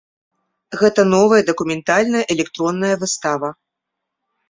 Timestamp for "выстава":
3.07-3.49